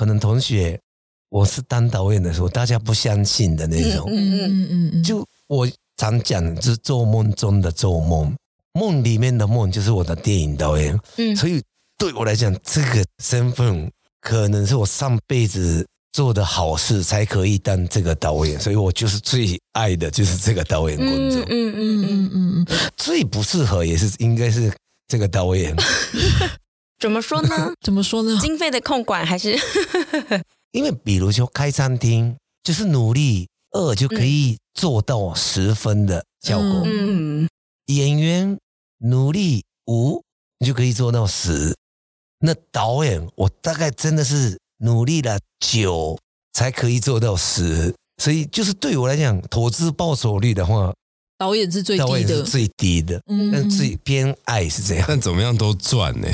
[0.00, 0.80] 可能同学，
[1.28, 4.08] 我是当导演的时候，大家不相信的那种。
[4.08, 8.34] 嗯嗯嗯嗯，就我常讲，是做梦中的做梦，
[8.72, 10.98] 梦里面的梦就是我的电影导演。
[11.18, 11.62] 嗯，所以
[11.98, 15.86] 对我来讲，这个身份可能是我上辈子。
[16.12, 21.40] 做的好事才可以当这个导演，所以我就是最爱的就是这个导演工作。
[21.42, 24.72] 嗯嗯嗯嗯嗯，最不适合也是应该是
[25.06, 25.72] 这个导演。
[27.00, 27.72] 怎么说呢？
[27.82, 28.38] 怎么说呢？
[28.40, 29.58] 经费的控管还是？
[30.70, 36.82] 因为比如说开餐厅，就是努力二就可以做到十分的效果。
[36.84, 37.48] 嗯，
[37.86, 38.56] 演员
[38.98, 40.22] 努力五
[40.58, 41.74] 你就可以做到十。
[42.40, 44.58] 那导演我大概真的是。
[44.82, 46.18] 努力了九
[46.54, 50.90] 才可以做到十，所以就是对我来讲，投资报酬率的话，
[51.36, 55.04] 导演是最低的，导演是最低的，嗯，但最偏爱是这样。
[55.06, 56.26] 但怎么样都赚呢？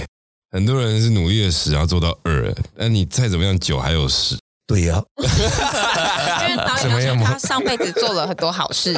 [0.57, 5.05] 很多人是努力的十，然后做到二，那你再怎么样九还有十，对呀、啊。
[6.49, 8.95] 因为导演他上辈子做了很多好事。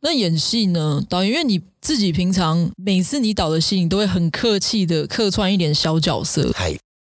[0.00, 1.02] 那演戏呢？
[1.08, 6.54] 导演，因为你自己平常每次你导的戏，你都会很客气的客串一点小角色。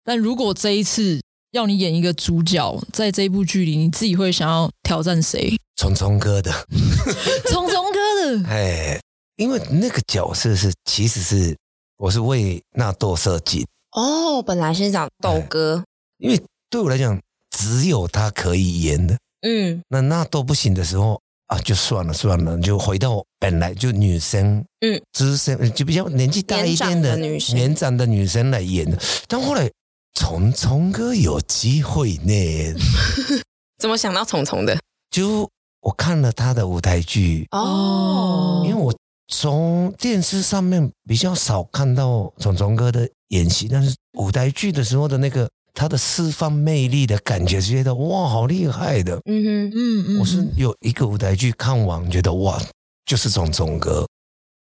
[0.05, 1.19] 但如果这一次
[1.51, 5.53] 要你演一个主角，在这一部剧里，你自己会想要挑战谁？
[5.75, 6.49] 聪聪哥的，
[7.51, 8.97] 聪聪哥的，哎，
[9.35, 11.57] 因为那个角色是其实是
[12.01, 15.83] 我是为纳豆设计哦，本来是讲豆哥，
[16.17, 29.69] 因为对我来讲只有他可以演的，嗯，那纳豆不行的时候啊，就算了算了，就回到本来就女生，嗯，资深就比较年纪大一点的女生，年长的女生来演的，但后来。
[30.13, 32.75] 虫虫哥有机会呢？
[33.79, 34.77] 怎么想到虫虫的？
[35.09, 37.47] 就我看了他的舞台剧。
[37.51, 38.93] 哦，因为我
[39.31, 49.15] 从电视上面比较少看到虫虫哥的演戏，但是舞台剧的时候的那个他的释放魅力的感觉，觉得哇，好厉害的。
[49.25, 52.61] 嗯哼，嗯嗯，我是有一个舞台剧看完，觉得哇，
[53.05, 54.05] 就是虫虫哥，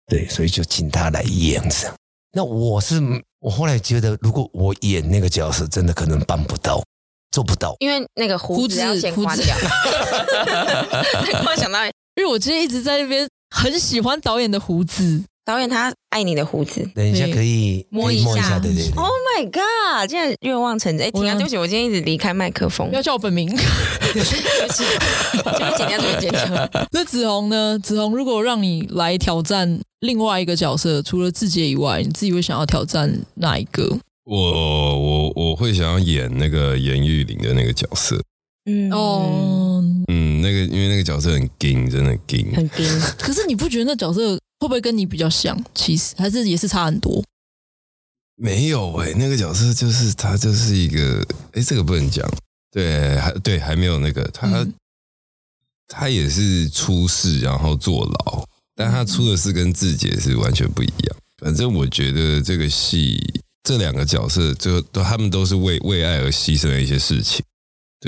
[0.09, 1.95] 对，所以就请他来演这样。
[2.33, 3.01] 那我是。
[3.39, 6.83] 我后来觉得，如果我演那个角色，真的可能办不到，
[7.31, 9.55] 做不到，因为那个胡子要先刮掉。
[11.41, 15.25] 突然想到，因为我之前一直在那边很喜欢导演的胡子。
[15.47, 18.93] 导演他爱你的胡子，等一下可以摸一下，对对对。
[18.97, 20.11] Oh my god！
[20.11, 21.07] 现在愿望成真。
[21.07, 22.91] 哎，停啊，对不起，我今天一直离开麦克风。
[22.91, 23.47] 要叫我本名。
[24.13, 24.43] 对不起，
[25.45, 26.71] 这边剪掉，这边剪掉。
[26.91, 27.79] 那子红呢？
[27.79, 33.97] 子红，如果让你来挑战另外一个角色，除了自己以外，你自己会想要挑战哪一个？
[34.25, 34.37] 我
[34.99, 38.21] 我我会想要演那个严玉玲的那个角色。
[38.69, 39.56] 嗯哦，
[40.09, 43.01] 嗯，那个因为那个角色很硬，真的很硬，很硬。
[43.19, 44.39] 可是你不觉得那角色？
[44.59, 45.55] 会不会跟你比较像？
[45.75, 47.23] 其实还是也是差很多。
[48.37, 52.27] 没有哎、欸，那个角色就是他，就是一个哎，这个不能讲。
[52.71, 54.73] 对，还对，还没有那个他，嗯、
[55.87, 61.17] 他也是出事然后坐牢，但他出的事跟志杰是完全不一样。
[61.39, 63.23] 反正我觉得这个戏
[63.63, 67.45] 这两个角色，最后都他们都是为为爱而牺牲的一些事情。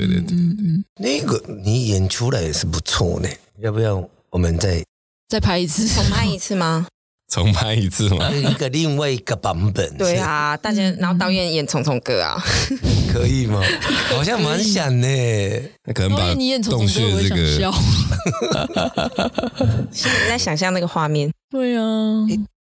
[0.07, 3.27] 对对对那个你演出来也是不错呢，
[3.59, 4.83] 要不要我们再？
[5.27, 6.87] 再拍一次，重拍一次吗？
[7.29, 8.31] 重拍一次吗？
[8.31, 9.95] 一个另外一个版本。
[9.97, 12.41] 对啊，大家，然后导演演聪聪哥啊。
[13.13, 13.61] 可以吗？
[14.09, 15.07] 好像蛮想呢，
[15.85, 16.33] 那可能把
[16.63, 17.59] 洞穴这个，
[19.91, 21.31] 现在在想象那个画面。
[21.49, 21.83] 对啊，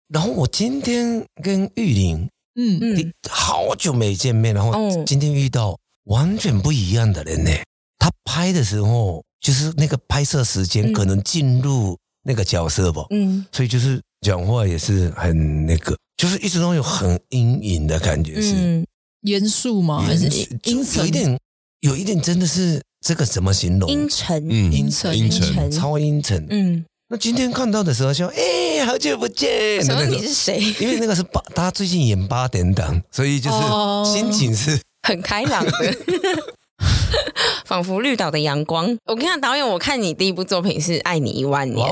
[0.09, 4.73] 然后我今天跟玉玲，嗯嗯，好久没见面，然后
[5.05, 7.51] 今天遇到完全不一样的人呢。
[7.99, 15.97] 他拍的时候，就是那个拍摄时间可能进入那个角色吧，嗯，所以就是讲话也是很那个。
[16.17, 18.85] 就是一直都有很阴影的感觉，是
[19.21, 20.03] 严肃吗？
[20.03, 20.27] 还是
[20.65, 20.99] 阴沉？
[20.99, 21.39] 有一点，
[21.81, 23.89] 有一点，真的是这个怎么形容？
[23.89, 26.45] 阴沉，嗯，阴沉，阴沉，超阴沉。
[26.51, 29.81] 嗯，那今天看到的时候说，哎，好久不见。
[29.85, 30.05] 什么？
[30.07, 30.59] 你是谁？
[30.81, 35.97] 因为那个是八，他最近演八点档，所以就是心情是很开朗的，
[37.65, 38.97] 仿佛绿岛的阳光。
[39.07, 41.89] 我跟你讲，导演，我看你第一部作品是《爱你一万年》，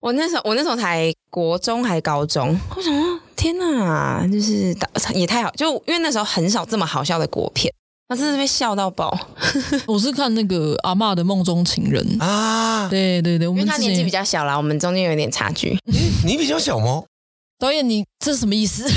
[0.00, 3.20] 我那时候，我那时候才国中还高中，我想说。
[3.38, 4.76] 天呐，就是
[5.14, 7.72] 也太好，就因为那时候很少这么好笑的国片，
[8.08, 9.16] 那真是被笑到爆。
[9.86, 15.78] 我是看那个阿嬷的梦中情人啊，对对对，我们因为他年纪比较小啦，我们中间有点差距。
[16.26, 17.04] 你比较小吗？
[17.58, 18.88] 导演，你这是什么意思？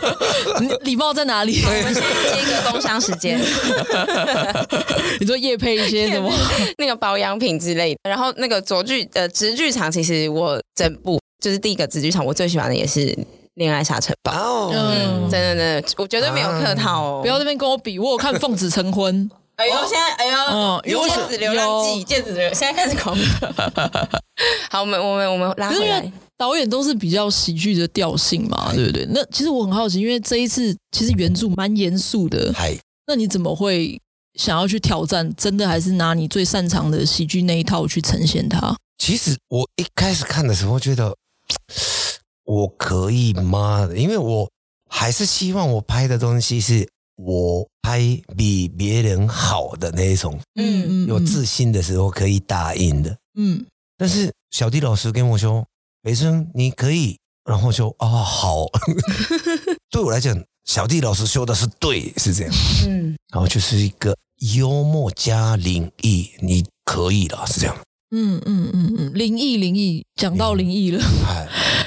[0.82, 1.62] 礼貌在哪里？
[1.64, 3.40] 我们现在接一个工商时间。
[5.20, 6.30] 你说夜配一些什么？
[6.78, 8.00] 那个保养品之类的。
[8.10, 13.16] 然后那个卓剧呃直剧场，其实我整部就是第一个直剧场，我最喜欢的也是。
[13.54, 23.18] 恋爱沙尘暴哦，嗯，真的真的，我绝对没有客套哦，不要这边跟我比，我有看奉子成婚，哎呦，现在哎呦，嗯，剑指流浪记，戒指流，现在开始狂，
[24.70, 29.04] 好，我们我们我们拉回来，导演都是比较喜剧的调性嘛，对不对？
[29.10, 32.74] 那其实我很好奇，因为这一次其实原著蛮严肃的，嗨，
[33.06, 34.00] 那你怎么会
[34.38, 35.34] 想要去挑战？
[35.36, 38.74] 真的还是拿你最擅长的喜剧那一套去呈现它？
[38.96, 41.14] 其实我一开始看的时候觉得。
[42.44, 43.90] 我可以吗？
[43.94, 44.50] 因为我
[44.88, 48.00] 还是希望我拍的东西是我拍
[48.38, 53.66] 比别人好的那一种，嗯嗯，有自信的时候可以答应的，嗯。
[53.98, 55.62] 但是小弟老师跟我说
[56.02, 58.66] ：“北森，你可以。”然后就：“啊，好。”
[59.90, 62.52] 对我来讲，小弟老师说的是对，是这样，
[62.86, 63.16] 嗯。
[63.32, 64.14] 然后就是一个
[64.54, 67.76] 幽默加灵异，你可以了，是这样。
[68.10, 71.02] 嗯嗯嗯嗯，灵异灵异，讲到灵异了，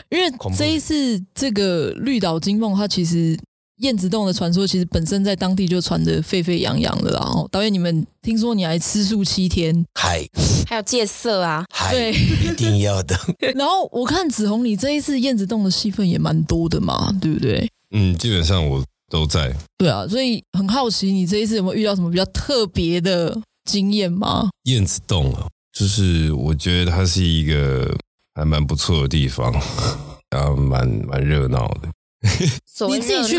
[0.09, 3.35] 因为这一次这个绿岛金梦，它其实
[3.81, 7.19] 燕子洞的传说，其实本身在当地就传得沸沸扬扬的啦。
[7.19, 10.27] 哦，导演，你们听说你还吃素七天，还
[10.67, 11.65] 还有戒色啊？
[11.89, 13.15] 对，一定要的。
[13.55, 17.69] 然后我看子红，你这一次燕子洞的戏份也蛮多的嘛，对不对？
[17.91, 19.53] 嗯，基本上我都在。
[19.77, 24.49] 对啊，所以很好奇，你这一次有没有遇到什么比较特别的经验吗？
[24.63, 25.47] 燕子洞啊。
[25.73, 27.89] 就是我觉得它是一个
[28.35, 29.51] 还蛮不错的地方，
[30.29, 31.89] 然后蛮蛮热闹的。
[32.87, 33.37] 你自己去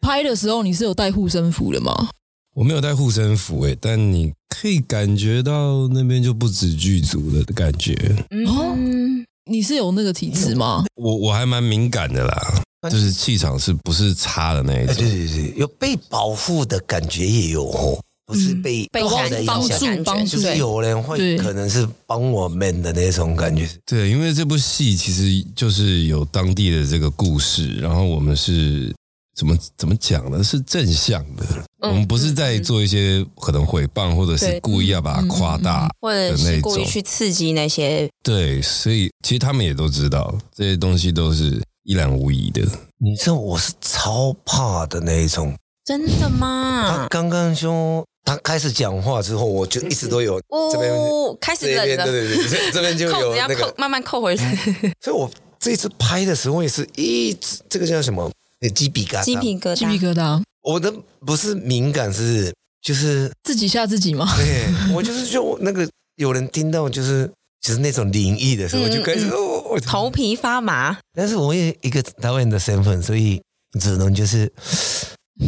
[0.00, 2.08] 拍的时候，你是有带护身符的吗？
[2.54, 7.94] 我没有带护身符诶，但你可以感觉到那边就不止剧组的感觉。
[8.30, 10.84] 嗯，你是有那个体质吗？
[10.96, 14.96] 我我还蛮敏感的啦，就是气场是不是差的那一种？
[14.96, 17.98] 对对对，有被保护的感觉也有哦。
[18.24, 19.02] 不是被被
[19.46, 23.68] 帮助，帮助，就是有人会可能是帮我们的那种感觉。
[23.84, 28.94] 对，因为这部戏其实就是有当地的这个故事，然后我们是
[29.34, 30.42] 怎么怎么讲呢？
[30.42, 31.44] 是正向的，
[31.80, 38.08] 我们不是在做一些可能诽谤或者是故意要把它夸大，或者是故意去刺激那些。
[38.22, 42.62] 对，所以其实他们也都知道这些东西都是一览无遗的。
[42.98, 45.54] 你知道我是超怕的那一种，
[45.84, 46.88] 真的吗？
[46.88, 48.06] 他刚刚说。
[48.24, 50.40] 他开始讲话之后，我就一直都有
[50.72, 54.44] 这边、哦、开始冷了，对对对，这边就有 那个慢慢扣回去。
[55.00, 58.30] 所以我这次拍的时候也是一直这个叫什么？
[58.74, 60.40] 鸡皮疙瘩，鸡皮疙瘩，鸡皮疙瘩。
[60.62, 60.92] 我的
[61.26, 64.32] 不是敏感，是就是自己吓自己吗？
[64.36, 67.28] 对， 我就是就那个有人听到就是
[67.60, 70.96] 就是那种灵异的时候，就开始、哦、头皮发麻。
[71.12, 73.42] 但是我也一个导演的身份，所以
[73.80, 74.52] 只能就是。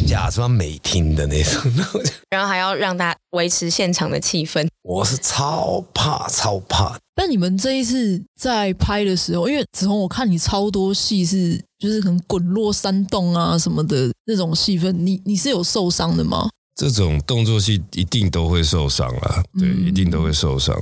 [0.07, 1.72] 假装没听的那种，
[2.30, 4.66] 然后还要让大家维持现场的气氛。
[4.83, 6.96] 我是超怕，超怕。
[7.14, 16.48] 但你们这一次在拍的时候，因为子红，我看你超多戏是就是可能滚落山洞啊什么的那种戏份，你你是有受伤的吗？
[16.77, 20.77] 这种动作戏一定都会受伤啦，对，嗯、一定都会受伤。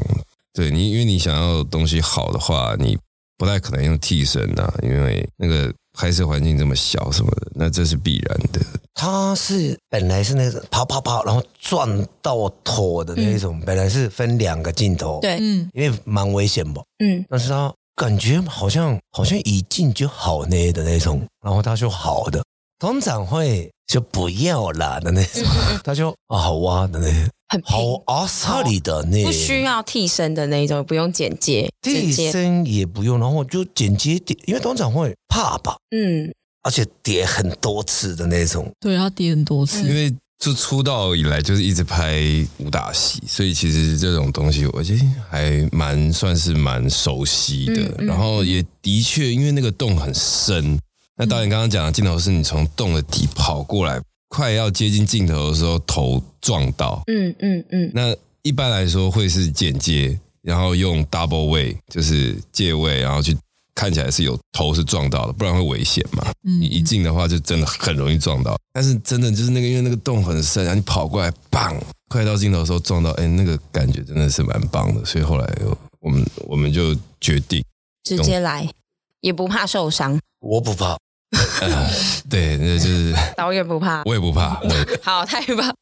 [0.54, 2.98] 对你，因为你想要东西好的话，你
[3.36, 5.72] 不太可能用替身啊，因为那个。
[5.92, 8.60] 拍摄环境这么小什么的，那这是必然的。
[8.94, 22.42] 他是本来是那个跑跑跑，然后撞到头的那种，嗯、本来是分两个镜头，对，嗯，因为蛮危险吧，嗯，但是他感觉好像好像一进就好那的那种，然后他就好的。
[22.78, 25.42] 通常会就不要啦的那种。
[25.84, 27.06] 他就啊，好哇的那，
[27.52, 36.32] 很好阿萨里的那，不需要替身的那种，不用剪接，替身也不用，然后就剪接点，因为通常会怕吧，嗯，
[36.62, 40.10] 而且叠很多次的那种，对，他叠很多次，因为。
[40.42, 42.20] 就出道以来就是一直拍
[42.58, 47.74] 武打戏，所以其实这种东西我觉得还蛮算是蛮熟悉的。
[47.74, 50.76] 嗯嗯、然后也的确，因为那个洞很深。
[51.16, 54.00] 那导演刚刚讲的镜头是你从洞的底跑过来，
[54.32, 57.02] 快要接近镜头的时候头撞到。
[57.06, 57.90] 嗯嗯嗯。
[57.92, 63.36] 那一般来说会是剪接，然后用 double way，就是借位，然后去。
[63.74, 66.22] 看起来是有头是撞到的，不然会危险嘛。
[66.44, 68.54] 嗯、你一进的话，就真的很容易撞到。
[68.70, 71.74] 但是真的就是那个，因为那个洞很深，然后你跑过来，棒！
[72.10, 75.02] 快到镜头的时候撞到，哎，那个感觉真的是蛮棒的。
[75.06, 75.50] 所以后来
[76.00, 77.64] 我们我们就决定
[78.04, 78.68] 直接来，
[79.22, 80.20] 也不怕受伤。
[80.40, 80.98] 我不怕。
[81.62, 81.90] 呃、
[82.30, 84.60] 对，那就是 导演不怕，我也不怕。
[84.62, 85.74] 我也 好，太棒。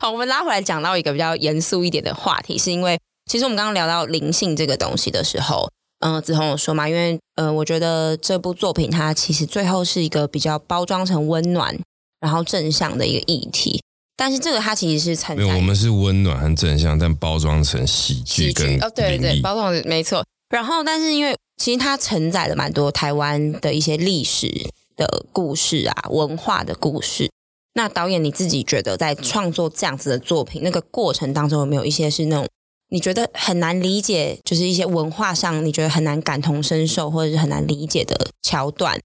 [0.00, 2.98] 好，我们拉回来讲到一个比较严肃一点的话题，是因为
[3.30, 5.68] 其实我们刚刚聊到灵性这个东西的时候。
[6.00, 11.76] 嗯、呃，子红有说嘛，因为呃，我觉得这部作品它其实最后是一个比较包装成温暖，
[12.20, 13.82] 然后正向的一个议题。
[14.16, 20.24] 但是这个它其实是没有，我们是温暖和正向，但包装成喜剧跟哦，对对对，包装没错。
[20.48, 27.30] 然后，但是因为其实它承载了蛮多台湾的一些历史的故事啊，文化的故事。
[27.74, 32.48] 那导演你自己觉得在创作这样子的作品那个过程当中，有没有一些是那种？
[32.90, 38.98] 你觉得很难理解，就是一些文化上你觉得很难感同身受，或者是很难理解的桥段。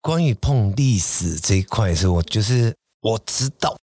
[0.00, 3.76] 关于碰历史这一块，是我就是我知道，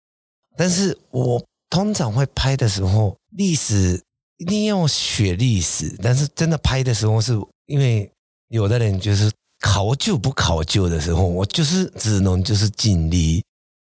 [0.57, 4.01] 但是我通常会拍的时候，历史
[4.37, 7.33] 一定要学历史，但是真的拍的时候，是
[7.67, 8.11] 因为
[8.49, 9.31] 有的人就是
[9.61, 13.43] 考究不考究的时候，我就是只能就是尽力，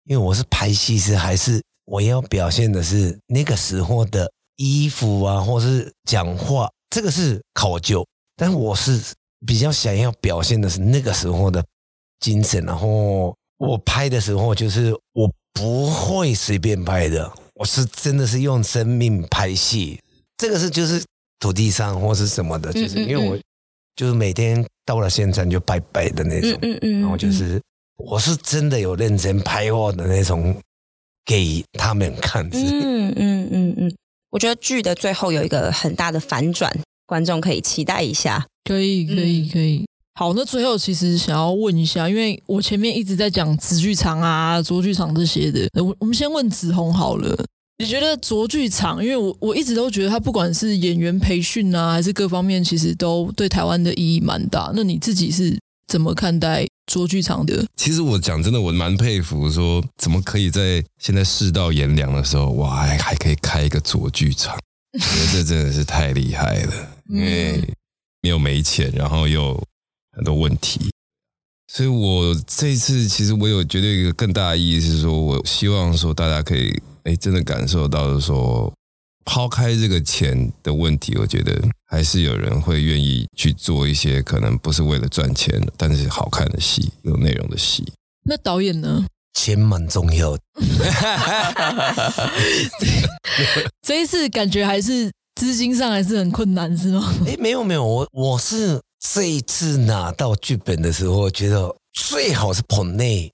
[0.04, 4.30] 因为我是拍戏是还是我要表现的是那个时候的。
[4.58, 8.02] 衣服啊，或是讲话，这个是考究，
[8.36, 8.98] 但我是
[9.46, 11.62] 比较想要表现的是那个时候的
[12.20, 12.64] 精神。
[12.64, 20.00] 然后我拍的时候，就是我不会随便拍的，我是真的是用生命拍戏。
[20.36, 21.02] 这个是就是
[21.38, 23.38] 土地上或是什么的，就是因为我
[23.94, 27.60] 就是每天到了现场就拜拜的那种，嗯嗯，然后就是
[27.96, 30.54] 我是真的有认真拍过的那种
[31.24, 33.94] 给他们看，嗯嗯嗯嗯。
[34.30, 36.70] 我觉得剧的最后有一个很大的反转，
[37.06, 38.44] 观众可以期待一下。
[38.64, 39.86] 可以，可以，可以。
[40.18, 47.34] 好，那最后其实想要问一下，因为我前面一直在讲子剧场啊、卓剧场这些的，我我们先问紫红好了。
[47.78, 49.02] 你觉得卓剧场？
[49.04, 54.72] 因为我我一直都觉得它不管是演员培训啊，还是各方面，其实都对台湾的意义蛮大。
[54.74, 56.66] 那你自己是怎么看待？
[56.86, 64.56] 卓剧场的，其实我讲真的，我蛮佩服，说怎么可以在现在世道炎凉的时候，哇，还还可以开一个卓剧场，
[64.92, 66.72] 我觉得这真的是太厉害了，
[67.10, 67.60] 因为
[68.22, 69.60] 没有没钱，然后又
[70.12, 70.92] 很多问题，
[71.66, 78.70] 所以我这一次其实我有觉得一个更大的意义是说，我希望说大家可以哎真的感受到的说。
[79.28, 87.84] 抛开这个钱的问题，我觉得还是有人会愿意去做一些可能不是为了赚钱，但是好看的戏、有内容的戏。
[88.22, 89.04] 那导演呢？
[89.34, 90.42] 钱蛮重要的。
[93.82, 97.12] 这一次感觉还是资金上还是很困难，是吗？
[97.26, 98.80] 哎，没有没有，我我是
[99.12, 103.32] 这一次拿到剧本的时候，觉得最好是棚内。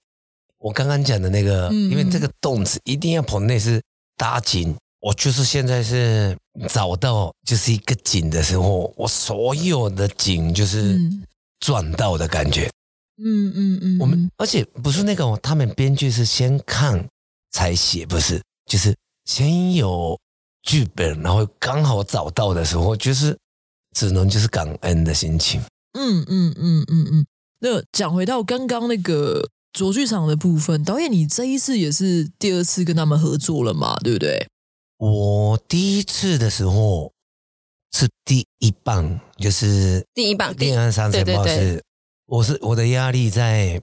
[0.62, 3.82] 我刚刚讲的那个，嗯、因为这个动词一定要棚内是
[4.16, 4.74] 搭紧。
[5.00, 6.36] 我就是现在是
[6.68, 10.96] 找到就是一个景的时候，我所有的景就是
[11.58, 12.70] 赚到的感觉。
[13.18, 17.04] 嗯嗯嗯，我们而且不是那个他们编剧是先看
[17.50, 18.94] 才写，不是，就是
[19.24, 20.16] 先有
[20.62, 23.36] 剧本，然后刚好找到的时候，就是
[23.96, 25.60] 只能就是感恩的心情。
[25.98, 27.26] 嗯嗯嗯嗯嗯。
[27.58, 33.96] 那讲回到刚刚那个卓剧场的部分，导演，你这一次也是第二次跟他们合作了嘛？
[34.00, 34.46] 对不对？
[34.98, 37.12] 我第一次的时候
[37.92, 41.82] 是第一棒，就是第一棒，恋爱商城报是，
[42.26, 43.80] 我是我的压力在，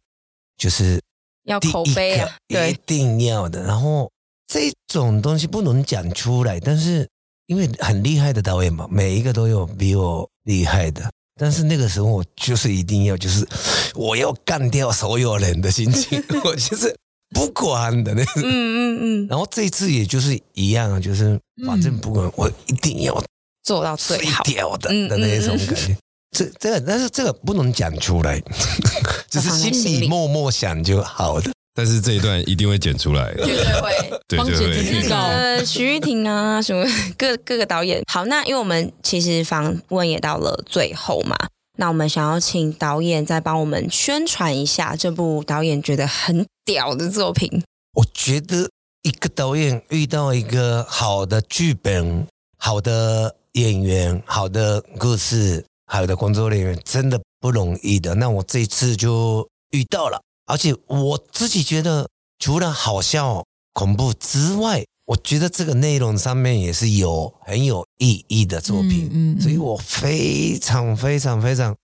[0.58, 1.02] 就是
[1.44, 3.64] 要口碑啊，一定要的。
[3.64, 4.10] 然后
[4.48, 7.10] 这种东西不能讲出来，但是
[7.48, 13.48] 因为很厉害的导演嘛，每一个都有比我厉害的，但是那个时候我就是一定要，就是
[13.96, 16.94] 我要干掉所有人的心情， 我就是。
[17.32, 23.24] 不管的那种，嗯嗯嗯，然后这一次也就是一样，就是反正不管，我一定要
[23.64, 24.44] 做到最好
[24.80, 25.96] 的的那种感觉。
[26.36, 28.42] 这这个，但是这个不能讲出来，
[29.30, 31.52] 只是心里默默想就好的。
[31.80, 36.86] 但是这一段一定会剪出来，绝 对会，对，方姐的预告，呃，徐玉婷啊，什么
[37.18, 38.04] 各各个导演。
[38.12, 41.38] 好，那因为我们其实访问也到了最后嘛，
[41.78, 47.64] 那我们想要请导演再帮我们宣传一下这部导演觉得很屌的作品。
[47.94, 48.70] 我觉得
[49.04, 52.28] 一个导演遇到一个好的剧本、
[52.58, 58.16] 好的演员、好的故事、好的工作人员，真的不容易的。
[58.16, 60.20] 那我这次就遇到了。
[60.50, 69.08] 而且我自己觉得，除了好笑、恐怖之外，我觉得这个内容上面也是有很有意义的作品。
[69.12, 71.76] 嗯，嗯，嗯，所以我非常非常非常，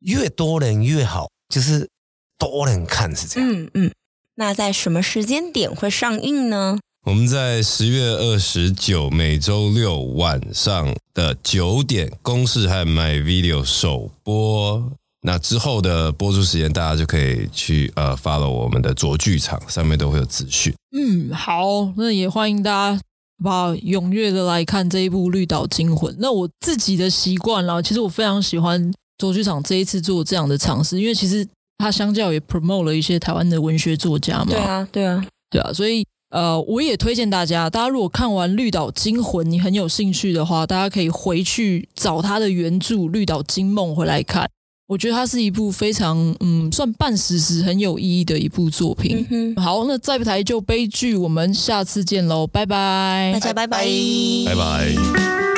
[0.00, 1.88] 越多人越好，就是
[2.38, 3.50] 多人看是这样。
[3.50, 3.92] 嗯嗯。
[4.36, 6.78] 那在什么时间点会上映呢？
[7.06, 14.92] 我们在十月二十九每周六晚上的九点，公视和 MyVideo 首播。
[15.26, 20.72] 那之后的播出时间，大家就可以去呃 follow 我们的卓剧场，上面都会有资讯。
[20.96, 23.00] 嗯，好，那也欢迎大家
[23.42, 26.14] 把踊跃的来看这一部《绿岛惊魂》。
[26.20, 31.44] 那我自己的习惯啦，其实我非常喜欢卓剧场这一次做这样的尝试，因为其实
[31.78, 34.46] 它相较也 promote 了一些台湾的文学作家嘛。
[34.50, 44.48] 对啊，对啊，对啊，所以呃，我也推荐大家，大家如果看完《绿岛惊魂》，你很有兴趣的话，大家可以回去找他的原著《绿岛惊梦》回来看。
[44.86, 49.26] 我觉得它是一部非常嗯，算半史实很有意义的一部作品。
[49.30, 53.84] 嗯、好，那再不台就悲剧，我们下次见喽，拜拜，大家拜拜，
[54.46, 55.55] 拜拜。